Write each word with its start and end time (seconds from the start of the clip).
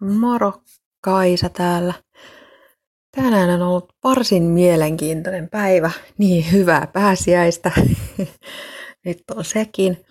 Moro 0.00 0.52
Kaisa 1.00 1.48
täällä. 1.48 1.94
Tänään 3.16 3.50
on 3.50 3.62
ollut 3.62 3.92
varsin 4.04 4.42
mielenkiintoinen 4.42 5.48
päivä. 5.48 5.90
Niin 6.18 6.52
hyvää 6.52 6.86
pääsiäistä. 6.92 7.72
Nyt 9.04 9.22
on 9.34 9.44
sekin. 9.44 10.04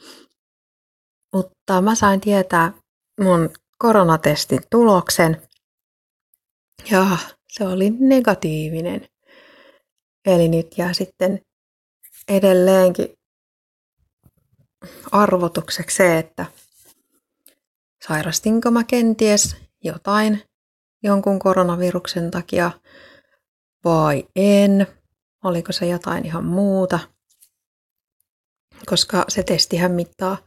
Mutta 1.34 1.81
mä 1.81 1.96
sain 1.96 2.21
tietää 2.21 2.73
mun 3.21 3.50
koronatestin 3.78 4.60
tuloksen. 4.71 5.42
Ja 6.92 7.18
se 7.50 7.68
oli 7.68 7.90
negatiivinen. 7.90 9.08
Eli 10.26 10.48
nyt 10.48 10.78
jää 10.78 10.94
sitten 10.94 11.42
edelleenkin 12.28 13.14
arvotukseksi 15.12 15.96
se, 15.96 16.18
että 16.18 16.46
sairastinko 18.08 18.72
mä 18.72 18.84
kenties 18.84 19.66
jotain 19.88 20.42
jonkun 21.04 21.40
koronaviruksen 21.40 22.32
takia 22.32 22.72
vai 23.84 24.28
en. 24.36 24.88
Oliko 25.44 25.72
se 25.72 25.88
jotain 25.88 26.26
ihan 26.26 26.45
muuta? 26.45 27.00
Koska 28.86 29.26
se 29.28 29.44
testihän 29.44 29.92
mittaa 29.92 30.38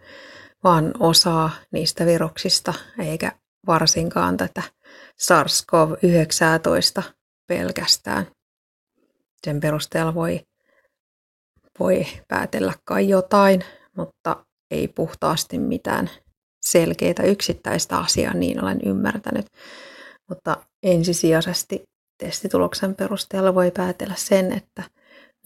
vain 0.65 0.93
osaa 0.98 1.51
niistä 1.73 2.07
viruksista, 2.07 2.75
eikä 2.98 3.33
varsinkaan 3.67 4.37
tätä 4.37 4.62
SARS-CoV-19 5.23 7.03
pelkästään. 7.47 8.27
Sen 9.47 9.61
perusteella 9.61 10.15
voi, 10.15 10.41
voi 11.79 12.07
päätellä 12.29 12.73
kai 12.84 13.09
jotain, 13.09 13.65
mutta 13.97 14.47
ei 14.70 14.89
puhtaasti 14.89 15.59
mitään 15.59 16.11
selkeitä 16.60 17.23
yksittäistä 17.23 17.98
asiaa, 17.98 18.34
niin 18.34 18.64
olen 18.64 18.80
ymmärtänyt. 18.87 19.46
Mutta 20.28 20.56
ensisijaisesti 20.83 21.83
testituloksen 22.19 22.94
perusteella 22.94 23.55
voi 23.55 23.70
päätellä 23.70 24.14
sen, 24.17 24.52
että 24.52 24.83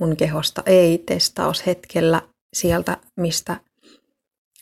mun 0.01 0.17
kehosta 0.17 0.63
ei 0.67 0.99
testaushetkellä 0.99 2.23
sieltä, 2.53 2.97
mistä 3.17 3.57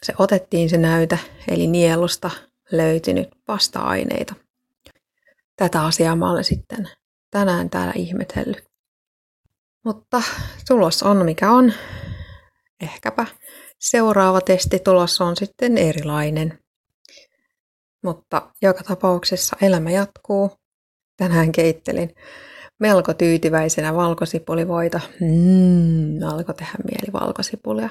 se 0.02 0.14
otettiin 0.18 0.70
se 0.70 0.76
näytä, 0.76 1.18
eli 1.48 1.66
nielusta 1.66 2.30
löytynyt 2.72 3.28
vasta-aineita. 3.48 4.34
Tätä 5.56 5.84
asiaa 5.84 6.16
mä 6.16 6.30
olen 6.30 6.44
sitten 6.44 6.88
tänään 7.30 7.70
täällä 7.70 7.92
ihmetellyt. 7.96 8.64
Mutta 9.84 10.22
tulos 10.68 11.02
on 11.02 11.24
mikä 11.24 11.50
on. 11.50 11.72
Ehkäpä 12.80 13.26
seuraava 13.82 14.40
testitulos 14.40 15.20
on 15.20 15.36
sitten 15.36 15.78
erilainen. 15.78 16.58
Mutta 18.02 18.50
joka 18.62 18.84
tapauksessa 18.84 19.56
elämä 19.62 19.90
jatkuu. 19.90 20.50
Tänään 21.16 21.52
keittelin 21.52 22.14
melko 22.78 23.14
tyytyväisenä 23.14 23.94
valkosipulivoita. 23.94 25.00
Mm, 25.20 26.22
alkoi 26.22 26.54
tehdä 26.54 26.78
mieli 26.84 27.12
valkosipulia. 27.12 27.90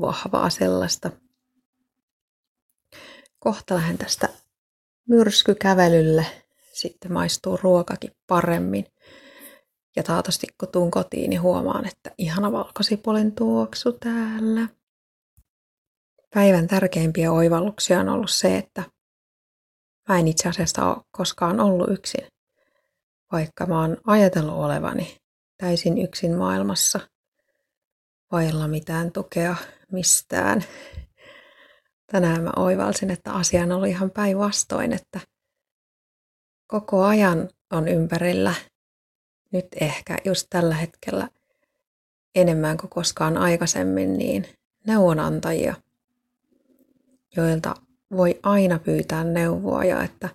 Vahvaa 0.00 0.50
sellaista. 0.50 1.10
Kohta 3.38 3.74
lähden 3.74 3.98
tästä 3.98 4.28
myrskykävelylle. 5.08 6.26
Sitten 6.72 7.12
maistuu 7.12 7.58
ruokakin 7.62 8.10
paremmin. 8.26 8.86
Ja 9.96 10.02
taatusti 10.02 10.46
kun 10.58 10.68
tuun 10.68 10.90
kotiin, 10.90 11.30
niin 11.30 11.42
huomaan, 11.42 11.86
että 11.86 12.10
ihana 12.18 12.52
valkosipulin 12.52 13.32
tuoksu 13.32 13.92
täällä. 13.92 14.68
Päivän 16.34 16.66
tärkeimpiä 16.66 17.32
oivalluksia 17.32 18.00
on 18.00 18.08
ollut 18.08 18.30
se, 18.30 18.56
että 18.56 18.82
mä 20.08 20.18
en 20.18 20.28
itse 20.28 20.48
asiassa 20.48 20.86
ole 20.86 21.04
koskaan 21.10 21.60
ollut 21.60 21.90
yksin, 21.90 22.26
vaikka 23.32 23.66
mä 23.66 23.80
oon 23.80 23.96
ajatellut 24.06 24.54
olevani 24.54 25.16
täysin 25.56 25.98
yksin 25.98 26.34
maailmassa, 26.36 27.00
vailla 28.32 28.68
mitään 28.68 29.12
tukea 29.12 29.56
mistään. 29.92 30.64
Tänään 32.12 32.42
mä 32.42 32.50
oivalsin, 32.56 33.10
että 33.10 33.32
asia 33.32 33.62
on 33.62 33.72
ollut 33.72 33.88
ihan 33.88 34.10
päinvastoin, 34.10 34.92
että 34.92 35.20
koko 36.66 37.04
ajan 37.04 37.48
on 37.72 37.88
ympärillä 37.88 38.54
nyt 39.52 39.66
ehkä 39.80 40.18
just 40.24 40.46
tällä 40.50 40.74
hetkellä 40.74 41.28
enemmän 42.34 42.76
kuin 42.76 42.90
koskaan 42.90 43.36
aikaisemmin, 43.36 44.18
niin 44.18 44.48
neuvonantajia, 44.86 45.74
joilta 47.36 47.74
voi 48.16 48.40
aina 48.42 48.78
pyytää 48.78 49.24
neuvoa 49.24 49.84
ja 49.84 50.02
että 50.02 50.28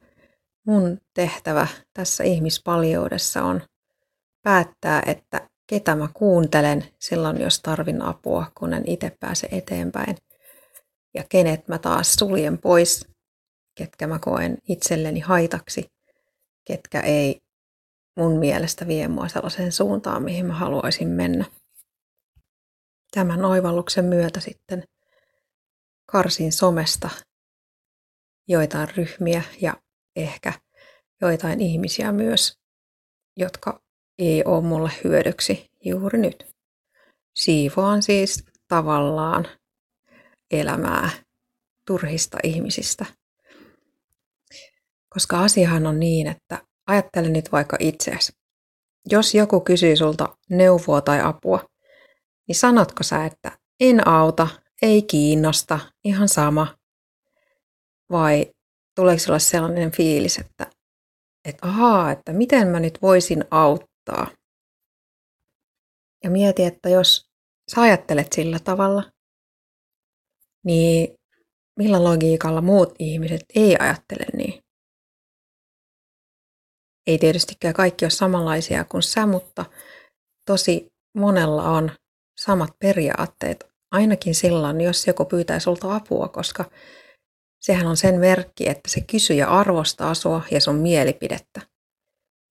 mun 0.67 0.97
tehtävä 1.13 1.67
tässä 1.93 2.23
ihmispaljoudessa 2.23 3.43
on 3.43 3.61
päättää, 4.43 5.03
että 5.05 5.49
ketä 5.69 5.95
mä 5.95 6.09
kuuntelen 6.13 6.85
silloin, 6.99 7.41
jos 7.41 7.59
tarvin 7.59 8.01
apua, 8.01 8.51
kun 8.57 8.73
en 8.73 8.83
itse 8.87 9.17
pääse 9.19 9.47
eteenpäin. 9.51 10.15
Ja 11.13 11.23
kenet 11.29 11.67
mä 11.67 11.77
taas 11.77 12.13
suljen 12.13 12.57
pois, 12.57 13.05
ketkä 13.77 14.07
mä 14.07 14.19
koen 14.19 14.57
itselleni 14.69 15.19
haitaksi, 15.19 15.85
ketkä 16.67 16.99
ei 16.99 17.41
mun 18.17 18.39
mielestä 18.39 18.87
vie 18.87 19.07
mua 19.07 19.27
sellaiseen 19.27 19.71
suuntaan, 19.71 20.23
mihin 20.23 20.45
mä 20.45 20.53
haluaisin 20.53 21.07
mennä. 21.07 21.45
Tämän 23.11 23.45
oivalluksen 23.45 24.05
myötä 24.05 24.39
sitten 24.39 24.83
karsin 26.11 26.51
somesta 26.51 27.09
joitain 28.47 28.89
ryhmiä 28.97 29.43
ja 29.61 29.73
ehkä 30.15 30.53
joitain 31.21 31.61
ihmisiä 31.61 32.11
myös, 32.11 32.53
jotka 33.37 33.79
ei 34.19 34.43
ole 34.45 34.63
mulle 34.63 34.91
hyödyksi 35.03 35.65
juuri 35.85 36.19
nyt. 36.19 36.47
Siivoan 37.35 38.03
siis 38.03 38.43
tavallaan 38.67 39.47
elämää 40.51 41.09
turhista 41.87 42.37
ihmisistä. 42.43 43.05
Koska 45.09 45.39
asiahan 45.39 45.87
on 45.87 45.99
niin, 45.99 46.27
että 46.27 46.63
ajattele 46.87 47.29
nyt 47.29 47.51
vaikka 47.51 47.77
itseäsi. 47.79 48.31
Jos 49.11 49.35
joku 49.35 49.61
kysyy 49.61 49.95
sulta 49.95 50.37
neuvoa 50.49 51.01
tai 51.01 51.21
apua, 51.21 51.65
niin 52.47 52.55
sanotko 52.55 53.03
sä, 53.03 53.25
että 53.25 53.51
en 53.79 54.07
auta, 54.07 54.47
ei 54.81 55.01
kiinnosta, 55.01 55.79
ihan 56.03 56.29
sama. 56.29 56.77
Vai 58.11 58.51
tuleeko 58.95 59.19
sinulle 59.19 59.39
sellainen 59.39 59.91
fiilis, 59.91 60.37
että, 60.37 60.67
että 61.45 61.67
ahaa, 61.67 62.11
että 62.11 62.33
miten 62.33 62.67
mä 62.67 62.79
nyt 62.79 63.01
voisin 63.01 63.45
auttaa? 63.51 64.27
Ja 66.23 66.29
mieti, 66.29 66.63
että 66.63 66.89
jos 66.89 67.29
sä 67.75 67.81
ajattelet 67.81 68.33
sillä 68.33 68.59
tavalla, 68.59 69.03
niin 70.65 71.15
millä 71.77 72.03
logiikalla 72.03 72.61
muut 72.61 72.93
ihmiset 72.99 73.41
ei 73.55 73.75
ajattele 73.79 74.25
niin? 74.37 74.63
Ei 77.07 77.17
tietystikään 77.17 77.73
kaikki 77.73 78.05
ole 78.05 78.09
samanlaisia 78.09 78.83
kuin 78.83 79.03
sä, 79.03 79.25
mutta 79.25 79.65
tosi 80.45 80.87
monella 81.17 81.63
on 81.63 81.91
samat 82.39 82.69
periaatteet 82.79 83.68
Ainakin 83.91 84.35
silloin, 84.35 84.81
jos 84.81 85.07
joku 85.07 85.25
pyytää 85.25 85.59
sulta 85.59 85.95
apua, 85.95 86.27
koska 86.27 86.65
sehän 87.61 87.87
on 87.87 87.97
sen 87.97 88.19
merkki, 88.19 88.69
että 88.69 88.89
se 88.89 89.01
kysyjä 89.01 89.47
arvostaa 89.47 90.13
sua 90.13 90.41
ja 90.51 90.61
sun 90.61 90.75
mielipidettä. 90.75 91.61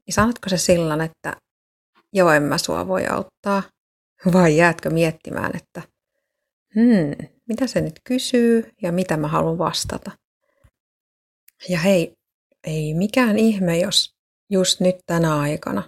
Niin 0.07 0.15
sanotko 0.15 0.49
se 0.49 0.59
silloin, 0.59 1.01
että 1.01 1.37
joo, 2.13 2.31
en 2.31 2.43
mä 2.43 2.59
sua 2.59 2.89
voi 2.89 3.07
auttaa, 3.07 3.63
vai 4.33 4.57
jäätkö 4.57 4.91
miettimään, 4.91 5.57
että 5.57 5.83
hmm, 6.75 7.29
mitä 7.49 7.67
se 7.67 7.81
nyt 7.81 8.01
kysyy 8.05 8.71
ja 8.83 8.93
mitä 8.93 9.17
mä 9.17 9.29
haluan 9.29 9.59
vastata. 9.59 10.11
Ja 11.69 11.79
hei, 11.79 12.13
ei 12.67 12.95
mikään 12.95 13.39
ihme, 13.39 13.79
jos 13.79 14.11
just 14.51 14.81
nyt 14.81 14.97
tänä 15.07 15.39
aikana 15.39 15.83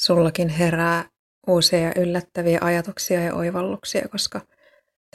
sullakin 0.00 0.48
herää 0.48 1.08
uusia 1.46 1.92
yllättäviä 1.96 2.58
ajatuksia 2.62 3.20
ja 3.20 3.34
oivalluksia, 3.34 4.08
koska 4.08 4.40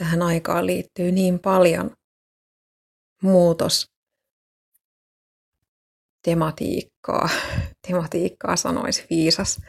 tähän 0.00 0.22
aikaan 0.22 0.66
liittyy 0.66 1.12
niin 1.12 1.38
paljon 1.38 1.96
muutos 3.22 3.90
tematiikkaa, 6.24 7.28
tematiikkaa 7.88 8.56
sanoisi 8.56 9.06
viisas, 9.10 9.60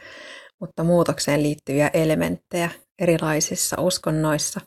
mutta 0.60 0.84
muutokseen 0.84 1.42
liittyviä 1.42 1.90
elementtejä 1.94 2.70
erilaisissa 2.98 3.80
uskonnoissa 3.80 4.60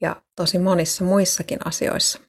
ja 0.00 0.22
tosi 0.36 0.58
monissa 0.58 1.04
muissakin 1.04 1.58
asioissa. 1.66 2.20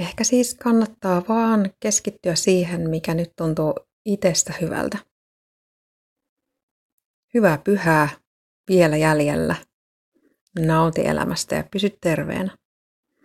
Ehkä 0.00 0.24
siis 0.24 0.54
kannattaa 0.54 1.22
vaan 1.28 1.70
keskittyä 1.80 2.34
siihen, 2.34 2.90
mikä 2.90 3.14
nyt 3.14 3.32
tuntuu 3.36 3.74
itsestä 4.04 4.54
hyvältä. 4.60 4.98
Hyvää 7.34 7.58
pyhää 7.58 8.08
vielä 8.68 8.96
jäljellä 8.96 9.69
Nauti 10.58 11.06
elämästä 11.06 11.54
ja 11.54 11.64
pysy 11.72 11.90
terveenä. 12.00 12.56